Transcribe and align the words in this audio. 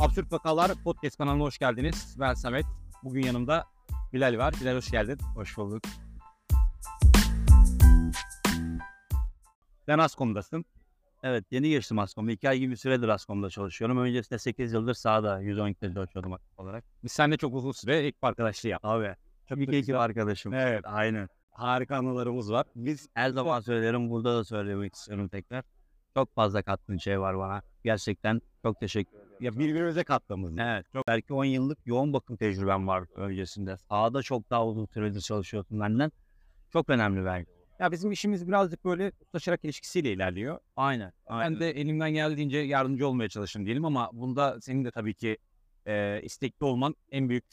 Absürt 0.00 0.32
Vakalar 0.32 0.72
Podcast 0.84 1.18
kanalına 1.18 1.42
hoş 1.42 1.58
geldiniz. 1.58 2.16
Ben 2.20 2.34
Samet. 2.34 2.64
Bugün 3.02 3.22
yanımda 3.22 3.64
Bilal 4.12 4.38
var. 4.38 4.54
Bilal 4.60 4.76
hoş 4.76 4.90
geldin. 4.90 5.18
Hoş 5.34 5.56
bulduk. 5.56 5.82
Sen 9.86 9.98
Askom'dasın. 9.98 10.64
Evet 11.22 11.44
yeni 11.50 11.70
geçtim 11.70 11.98
Askom'a. 11.98 12.32
2 12.32 12.48
ay 12.48 12.58
gibi 12.58 12.70
bir 12.70 12.76
süredir 12.76 13.08
Askom'da 13.08 13.50
çalışıyorum. 13.50 13.98
Öncesinde 13.98 14.38
8 14.38 14.72
yıldır 14.72 14.94
sahada 14.94 15.42
112'de 15.42 15.94
çalışıyordum 15.94 16.32
aktif 16.32 16.58
olarak. 16.58 16.84
Biz 17.04 17.12
seninle 17.12 17.36
çok 17.36 17.54
uzun 17.54 17.72
süre 17.72 17.98
ekip 17.98 18.24
arkadaşlığı 18.24 18.68
yaptık. 18.68 18.90
Abi. 18.90 19.16
Çok 19.48 19.58
İlk 19.58 19.74
ekip 19.74 19.96
arkadaşım. 19.96 20.54
Evet. 20.54 20.84
Aynen. 20.84 21.28
Harika 21.50 21.96
anılarımız 21.96 22.52
var. 22.52 22.66
Biz 22.74 23.08
Her 23.14 23.30
zaman 23.30 23.60
söylerim. 23.60 24.10
Burada 24.10 24.36
da 24.36 24.44
söylemek 24.44 24.94
istiyorum 24.94 25.28
tekrar. 25.28 25.64
Çok 26.14 26.34
fazla 26.34 26.62
kattığın 26.62 26.96
şey 26.96 27.20
var 27.20 27.38
bana. 27.38 27.62
Gerçekten 27.84 28.40
çok 28.62 28.80
teşekkür. 28.80 29.19
Ya 29.40 29.58
birbirimize 29.58 30.04
kattığımız. 30.04 30.58
Evet. 30.58 30.86
Çok, 30.92 31.06
belki 31.06 31.34
10 31.34 31.44
yıllık 31.44 31.78
yoğun 31.86 32.12
bakım 32.12 32.36
tecrübem 32.36 32.88
var 32.88 33.04
öncesinde. 33.14 33.76
Sahada 33.76 34.22
çok 34.22 34.50
daha 34.50 34.66
uzun 34.66 34.86
süredir 34.86 35.20
çalışıyorsun 35.20 35.80
benden. 35.80 36.12
Çok 36.72 36.90
önemli 36.90 37.24
belki. 37.24 37.50
Ya 37.78 37.92
bizim 37.92 38.12
işimiz 38.12 38.48
birazcık 38.48 38.84
böyle 38.84 39.12
usta 39.20 39.40
çırak 39.40 39.64
ilişkisiyle 39.64 40.12
ilerliyor. 40.12 40.58
Aynen. 40.76 41.12
aynen. 41.26 41.52
Ben 41.52 41.60
de 41.60 41.70
elimden 41.70 42.10
geldiğince 42.10 42.58
yardımcı 42.58 43.08
olmaya 43.08 43.28
çalıştım 43.28 43.64
diyelim 43.64 43.84
ama 43.84 44.10
bunda 44.12 44.60
senin 44.60 44.84
de 44.84 44.90
tabii 44.90 45.14
ki 45.14 45.38
e, 45.86 46.20
istekli 46.22 46.64
olman 46.64 46.94
en 47.10 47.28
büyük 47.28 47.44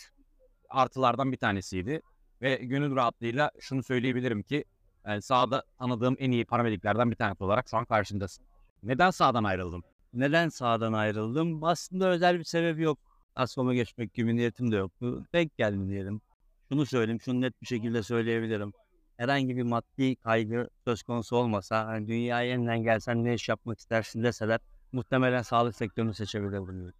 artılardan 0.69 1.31
bir 1.31 1.37
tanesiydi. 1.37 2.01
Ve 2.41 2.55
gönül 2.55 2.95
rahatlığıyla 2.95 3.51
şunu 3.59 3.83
söyleyebilirim 3.83 4.43
ki 4.43 4.65
e, 5.05 5.21
sahada 5.21 5.63
tanıdığım 5.79 6.15
en 6.19 6.31
iyi 6.31 6.45
paramediklerden 6.45 7.11
bir 7.11 7.15
tanesi 7.15 7.43
olarak 7.43 7.69
şu 7.69 7.77
an 7.77 7.85
karşındasın. 7.85 8.45
Neden 8.83 9.11
sahadan 9.11 9.43
ayrıldın? 9.43 9.83
Neden 10.17 10.49
sahadan 10.49 10.93
ayrıldım? 10.93 11.63
Aslında 11.63 12.09
özel 12.09 12.39
bir 12.39 12.43
sebebi 12.43 12.81
yok. 12.83 12.99
Askom'a 13.35 13.73
geçmek 13.73 14.13
gibi 14.13 14.35
niyetim 14.35 14.71
de 14.71 14.75
yoktu. 14.75 15.25
Denk 15.33 15.57
geldi 15.57 15.89
diyelim. 15.89 16.21
Şunu 16.69 16.85
söyleyeyim, 16.85 17.21
şunu 17.21 17.41
net 17.41 17.61
bir 17.61 17.67
şekilde 17.67 18.03
söyleyebilirim. 18.03 18.73
Herhangi 19.17 19.57
bir 19.57 19.63
maddi 19.63 20.15
kaygı 20.15 20.69
söz 20.85 21.03
konusu 21.03 21.35
olmasa, 21.35 21.85
hani 21.85 22.07
dünyaya 22.07 22.49
yeniden 22.49 22.83
gelsen 22.83 23.25
ne 23.25 23.33
iş 23.33 23.49
yapmak 23.49 23.79
istersin 23.79 24.23
deseler, 24.23 24.59
muhtemelen 24.91 25.41
sağlık 25.41 25.75
sektörünü 25.75 26.13
seçebilirdim. 26.13 26.93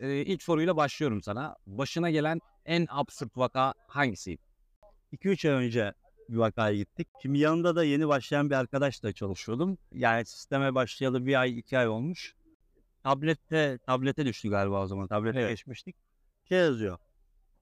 E, 0.00 0.16
ilk 0.16 0.42
soruyla 0.42 0.76
başlıyorum 0.76 1.22
sana. 1.22 1.56
Başına 1.66 2.10
gelen 2.10 2.40
en 2.64 2.86
absürt 2.90 3.36
vaka 3.36 3.74
hangisiydi? 3.88 4.42
2-3 5.12 5.48
ay 5.48 5.66
önce 5.66 5.94
bir 6.28 6.36
vakaya 6.36 6.76
gittik. 6.76 7.08
Şimdi 7.22 7.38
yanında 7.38 7.76
da 7.76 7.84
yeni 7.84 8.08
başlayan 8.08 8.50
bir 8.50 8.54
arkadaşla 8.54 9.12
çalışıyordum. 9.12 9.78
Yani 9.92 10.24
sisteme 10.24 10.74
başlayalı 10.74 11.26
bir 11.26 11.40
ay, 11.40 11.58
iki 11.58 11.78
ay 11.78 11.88
olmuş. 11.88 12.37
Tablette, 13.04 13.78
tablete 13.86 14.26
düştü 14.26 14.50
galiba 14.50 14.82
o 14.82 14.86
zaman. 14.86 15.06
Tablete 15.08 15.40
Evet. 15.40 15.50
geçmiştik. 15.50 15.96
Şey 16.48 16.58
yazıyor. 16.58 16.98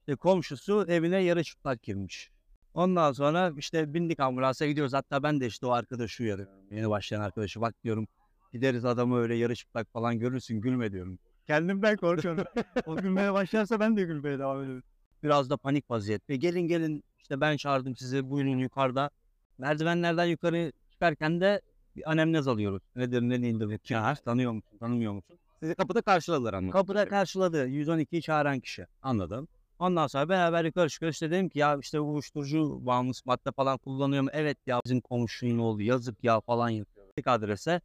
İşte 0.01 0.17
komşusu 0.17 0.85
evine 0.89 1.23
yarı 1.23 1.45
çıplak 1.45 1.83
girmiş. 1.83 2.31
Ondan 2.75 3.13
sonra 3.13 3.53
işte 3.59 3.95
bindik 3.95 4.21
ambulansa 4.21 4.67
gidiyoruz. 4.67 4.93
Hatta 4.93 5.23
ben 5.23 5.41
de 5.41 5.47
işte 5.47 5.67
o 5.67 5.71
arkadaşı 5.71 6.23
uyarıyorum. 6.23 6.55
Yeni 6.71 6.91
başlayan 6.91 7.21
arkadaşı. 7.21 7.61
Bak 7.61 7.75
diyorum 7.85 8.07
gideriz 8.53 8.85
adamı 8.85 9.19
öyle 9.19 9.35
yarı 9.35 9.55
çıplak 9.55 9.93
falan 9.93 10.19
görürsün 10.19 10.61
gülme 10.61 10.93
diyorum. 10.93 11.19
Kendimden 11.47 11.97
korkuyorum. 11.97 12.45
o 12.87 12.97
gülmeye 12.97 13.33
başlarsa 13.33 13.81
ben 13.81 13.97
de 13.97 14.03
gülmeye 14.03 14.39
devam 14.39 14.63
ediyorum. 14.63 14.83
Biraz 15.23 15.51
da 15.51 15.57
panik 15.57 15.91
vaziyette. 15.91 16.37
Gelin 16.37 16.61
gelin 16.69 17.05
işte 17.19 17.41
ben 17.41 17.57
çağırdım 17.57 17.97
sizi 17.97 18.31
buyurun 18.31 18.59
yukarıda. 18.59 19.11
Merdivenlerden 19.59 20.25
yukarı 20.25 20.73
çıkarken 20.91 21.41
de 21.41 21.61
bir 21.97 22.11
anemnez 22.11 22.49
alıyoruz. 22.49 22.83
Nedir 22.97 23.23
ne 23.23 23.43
değildir 23.43 23.67
bu 23.67 23.79
çağır. 23.79 24.17
Tanıyor 24.17 24.53
musun 24.53 24.79
tanımıyor 24.79 25.13
musun? 25.13 25.39
Sizi 25.61 25.75
kapıda 25.75 26.03
karşıladılar 26.03 26.55
anladım. 26.55 26.73
Kapıda 26.73 27.09
karşıladı 27.09 27.69
112'yi 27.69 28.23
çağıran 28.23 28.61
kişi. 28.61 28.87
Anladım. 29.03 29.49
Ondan 29.79 30.07
sonra 30.07 30.29
beraber 30.29 30.65
yukarı 30.65 30.89
çıkıyoruz. 30.89 31.15
İşte 31.15 31.31
dedim 31.31 31.49
ki 31.49 31.59
ya 31.59 31.79
işte 31.83 32.01
uyuşturucu 32.01 32.87
bağımlısı 32.87 33.23
madde 33.25 33.53
falan 33.53 33.79
kullanıyor 33.79 34.23
mu? 34.23 34.31
Evet 34.33 34.59
ya 34.67 34.81
bizim 34.85 35.01
komşunun 35.01 35.59
oldu 35.59 35.83
yazık 35.83 36.25
ya 36.25 36.41
falan 36.41 36.69
yapıyor. 36.69 37.07
Adrese. 37.27 37.81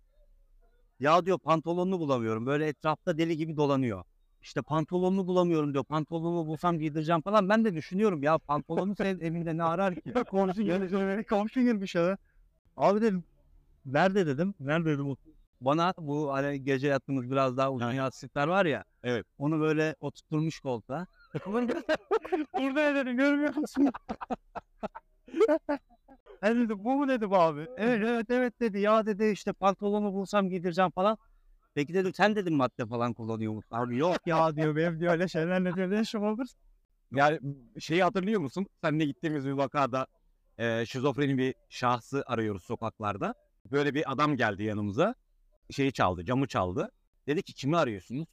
Ya 1.00 1.26
diyor 1.26 1.40
pantolonunu 1.40 2.00
bulamıyorum. 2.00 2.46
Böyle 2.46 2.68
etrafta 2.68 3.18
deli 3.18 3.38
gibi 3.38 3.58
dolanıyor. 3.58 4.04
İşte 4.42 4.62
pantolonunu 4.62 5.28
bulamıyorum 5.28 5.74
diyor. 5.74 5.84
Pantolonumu 5.84 6.48
bulsam 6.48 6.80
giydireceğim 6.80 7.22
falan. 7.22 7.50
Ben 7.50 7.66
de 7.66 7.76
düşünüyorum 7.76 8.24
ya 8.24 8.38
pantolonu 8.38 8.96
senin 8.96 9.20
evinde 9.20 9.58
ne 9.58 9.64
arar 9.64 9.96
ki? 9.96 10.14
komşu 10.30 10.62
girmiş. 10.64 11.28
komşu 11.28 11.62
girmiş 11.62 11.96
ha. 11.96 12.18
Abi 12.78 13.02
dedim. 13.02 13.24
Nerede 13.86 14.28
dedim. 14.28 14.53
Nerede 14.59 14.90
dedim. 14.90 15.09
o- 15.09 15.16
Bana 15.62 15.94
bu 15.97 16.34
hani 16.34 16.64
gece 16.64 16.88
yattığımız 16.88 17.31
biraz 17.31 17.58
daha 17.58 17.72
uzun 17.72 17.92
yastıklar 17.92 18.47
var 18.47 18.66
ya. 18.66 18.84
Evet. 19.03 19.25
Onu 19.38 19.59
böyle 19.59 19.96
oturtmuş 20.00 20.59
koltuğa. 20.59 21.06
Burada 21.46 21.84
ne 22.53 22.96
dedim 22.96 23.18
görmüyor 23.18 23.56
musun? 23.56 23.90
ben 26.41 26.62
dedim 26.66 26.84
bu 26.84 26.96
mu 26.96 27.08
dedim 27.08 27.34
abi. 27.34 27.68
Evet 27.78 28.03
evet 28.08 28.25
evet 28.30 28.59
dedi. 28.59 28.80
Ya 28.80 29.06
dedi 29.06 29.25
işte 29.25 29.53
pantolonu 29.53 30.14
bulsam 30.14 30.50
giydireceğim 30.50 30.91
falan. 30.91 31.18
Peki 31.75 31.94
dedim 31.94 32.14
sen 32.14 32.36
dedim 32.36 32.56
madde 32.56 32.86
falan 32.86 33.14
kullanıyor 33.14 33.53
musun? 33.53 33.70
Abi 33.72 33.97
yok 33.97 34.18
ya 34.25 34.56
diyor 34.56 34.75
benim 34.75 35.00
diyor 35.00 35.12
öyle 35.14 35.28
şeylerle 35.28 35.75
diyor 35.75 35.90
ne 35.91 36.02
işim 36.02 36.24
olur? 36.24 36.46
Yani 37.12 37.40
şeyi 37.80 38.03
hatırlıyor 38.03 38.41
musun? 38.41 38.68
Seninle 38.84 39.06
gittiğimiz 39.06 39.46
bir 39.46 39.52
vakada 39.52 40.08
e, 40.58 40.86
şizofreni 40.86 41.38
bir 41.38 41.56
şahsı 41.70 42.24
arıyoruz 42.25 42.64
sokaklarda. 42.64 43.34
Böyle 43.72 43.94
bir 43.94 44.12
adam 44.12 44.38
geldi 44.38 44.64
yanımıza. 44.64 45.16
Şeyi 45.72 45.94
çaldı, 45.94 46.26
camı 46.26 46.48
çaldı. 46.48 46.92
Dedi 47.28 47.44
ki 47.44 47.54
kimi 47.54 47.78
arıyorsunuz? 47.78 48.28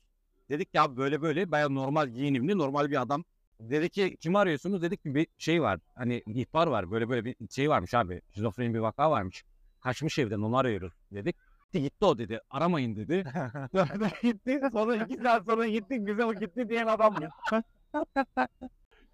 Dedik 0.48 0.74
ya 0.74 0.96
böyle 0.96 1.22
böyle 1.22 1.50
baya 1.50 1.68
normal 1.68 2.08
giyinimli 2.08 2.58
normal 2.58 2.90
bir 2.90 3.02
adam. 3.02 3.24
Dedi 3.60 3.90
ki 3.90 4.16
kimi 4.20 4.38
arıyorsunuz? 4.38 4.82
Dedik 4.82 5.02
ki 5.02 5.14
bir 5.14 5.26
şey 5.38 5.62
var. 5.62 5.80
Hani 5.94 6.22
ihbar 6.26 6.66
var. 6.66 6.90
Böyle 6.90 7.08
böyle 7.08 7.24
bir 7.24 7.36
şey 7.50 7.70
varmış 7.70 7.94
abi. 7.94 8.22
Şizofreni 8.34 8.74
bir 8.74 8.78
vaka 8.78 9.10
varmış. 9.10 9.44
Kaçmış 9.80 10.18
evden 10.18 10.40
onu 10.40 10.56
arıyoruz 10.56 10.92
dedik. 11.12 11.36
Gitti, 11.72 11.82
gitti 11.82 12.04
o 12.04 12.18
dedi. 12.18 12.40
Aramayın 12.50 12.96
dedi. 12.96 13.24
gitti. 14.22 14.60
Sonra 14.72 14.96
iki 14.96 15.16
saat 15.16 15.46
sonra 15.46 15.66
gitti. 15.66 15.98
Güzel 15.98 16.34
gitti 16.34 16.68
diyen 16.68 16.86
adam. 16.86 17.14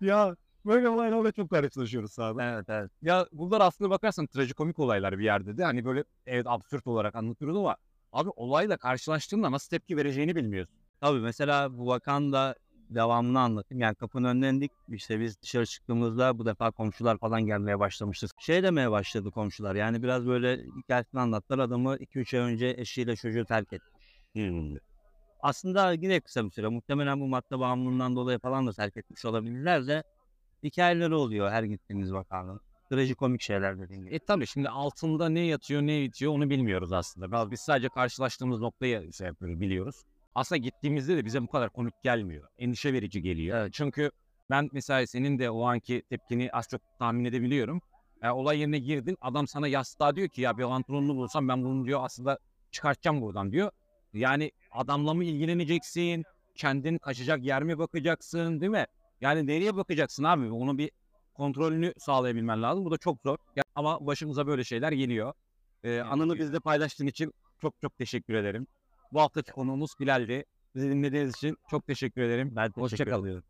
ya 0.00 0.36
böyle 0.66 0.88
olaylarla 0.88 1.32
çok 1.32 1.50
karşılaşıyoruz 1.50 2.12
sahada. 2.12 2.44
Evet 2.44 2.64
evet. 2.68 2.90
Ya 3.02 3.26
bunlar 3.32 3.60
aslında 3.60 3.90
bakarsan 3.90 4.26
trajikomik 4.26 4.78
olaylar 4.78 5.18
bir 5.18 5.24
yerde 5.24 5.56
de. 5.56 5.64
Hani 5.64 5.84
böyle 5.84 6.04
evet 6.26 6.46
absürt 6.48 6.86
olarak 6.86 7.14
anlatıyoruz 7.14 7.56
ama 7.56 7.76
abi 8.12 8.30
olayla 8.36 8.76
karşılaştığında 8.76 9.52
nasıl 9.52 9.70
tepki 9.70 9.96
vereceğini 9.96 10.36
bilmiyorsun. 10.36 10.74
Tabii 11.00 11.20
mesela 11.20 11.78
bu 11.78 11.86
vakanın 11.86 12.32
da 12.32 12.54
devamını 12.90 13.40
anlatayım. 13.40 13.80
Yani 13.80 13.94
kapının 13.94 14.28
önüne 14.28 14.48
indik. 14.48 14.72
İşte 14.88 15.20
biz 15.20 15.42
dışarı 15.42 15.66
çıktığımızda 15.66 16.38
bu 16.38 16.46
defa 16.46 16.70
komşular 16.70 17.18
falan 17.18 17.46
gelmeye 17.46 17.78
başlamıştı. 17.78 18.26
Şey 18.38 18.62
demeye 18.62 18.90
başladı 18.90 19.30
komşular. 19.30 19.74
Yani 19.74 20.02
biraz 20.02 20.26
böyle 20.26 20.64
hikayesini 20.78 21.20
anlattılar. 21.20 21.58
Adamı 21.58 21.96
2-3 21.96 22.34
ay 22.34 22.40
önce 22.40 22.74
eşiyle 22.78 23.16
çocuğu 23.16 23.44
terk 23.44 23.72
etti. 23.72 23.90
Aslında 25.40 25.92
yine 25.92 26.20
kısa 26.20 26.44
bir 26.44 26.50
süre. 26.50 26.68
Muhtemelen 26.68 27.20
bu 27.20 27.26
madde 27.26 27.58
bağımlılığından 27.58 28.16
dolayı 28.16 28.38
falan 28.38 28.66
da 28.66 28.72
terk 28.72 28.96
etmiş 28.96 29.24
olabilirler 29.24 29.86
de 29.86 30.02
hikayeleri 30.64 31.14
oluyor 31.14 31.50
her 31.50 31.62
gittiğimiz 31.62 32.12
vakanın. 32.12 32.60
Trajikomik 32.90 33.42
şeyler 33.42 33.78
dediğim 33.78 34.04
gibi. 34.04 34.14
E 34.14 34.18
tabii 34.18 34.46
şimdi 34.46 34.68
altında 34.68 35.28
ne 35.28 35.40
yatıyor 35.40 35.82
ne 35.82 36.02
bitiyor 36.02 36.32
onu 36.32 36.50
bilmiyoruz 36.50 36.92
aslında. 36.92 37.50
Biz 37.50 37.60
sadece 37.60 37.88
karşılaştığımız 37.88 38.60
noktayı 38.60 39.12
şey 39.12 39.26
yapıyoruz, 39.26 39.60
biliyoruz. 39.60 39.96
Aslında 40.34 40.56
gittiğimizde 40.56 41.16
de 41.16 41.24
bize 41.24 41.42
bu 41.42 41.46
kadar 41.46 41.70
komik 41.70 42.02
gelmiyor. 42.02 42.48
Endişe 42.58 42.92
verici 42.92 43.22
geliyor. 43.22 43.58
Evet. 43.58 43.72
Çünkü 43.72 44.10
ben 44.50 44.68
mesela 44.72 45.06
senin 45.06 45.38
de 45.38 45.50
o 45.50 45.64
anki 45.64 46.02
tepkini 46.10 46.50
az 46.52 46.68
çok 46.68 46.80
tahmin 46.98 47.24
edebiliyorum. 47.24 47.80
E, 48.22 48.30
olay 48.30 48.58
yerine 48.58 48.78
girdin 48.78 49.16
adam 49.20 49.46
sana 49.46 49.68
yastığa 49.68 50.16
diyor 50.16 50.28
ki 50.28 50.40
ya 50.40 50.58
bir 50.58 50.62
pantolonunu 50.62 51.16
bulsam 51.16 51.48
ben 51.48 51.64
bunu 51.64 51.84
diyor 51.84 52.00
aslında 52.02 52.38
çıkartacağım 52.70 53.20
buradan 53.20 53.52
diyor. 53.52 53.70
Yani 54.12 54.50
adamla 54.70 55.14
mı 55.14 55.24
ilgileneceksin? 55.24 56.24
Kendin 56.54 56.98
kaçacak 56.98 57.44
yer 57.44 57.62
mi 57.62 57.78
bakacaksın 57.78 58.60
değil 58.60 58.72
mi? 58.72 58.86
Yani 59.20 59.46
nereye 59.46 59.76
bakacaksın 59.76 60.24
abi? 60.24 60.50
Onu 60.50 60.78
bir 60.78 60.90
kontrolünü 61.34 61.92
sağlayabilmen 61.98 62.62
lazım. 62.62 62.84
Bu 62.84 62.90
da 62.90 62.98
çok 62.98 63.18
zor. 63.22 63.36
Ya, 63.56 63.62
ama 63.74 64.06
başımıza 64.06 64.46
böyle 64.46 64.64
şeyler 64.64 64.92
geliyor. 64.92 65.32
Ee, 65.82 66.00
anını 66.00 66.38
bizle 66.38 66.60
paylaştığın 66.60 67.06
için 67.06 67.32
çok 67.60 67.74
çok 67.80 67.98
teşekkür 67.98 68.34
ederim. 68.34 68.66
Bu 69.12 69.20
haftaki 69.20 69.52
konuğumuz 69.52 69.90
Bilal'di. 70.00 70.44
Bizi 70.74 70.90
dinlediğiniz 70.90 71.36
için 71.36 71.56
çok 71.70 71.86
teşekkür 71.86 72.22
ederim. 72.22 72.52
Ben 72.56 72.66
teşekkür 72.72 72.80
Hoşça 72.82 73.04
kal. 73.04 73.20
ediyorum. 73.20 73.44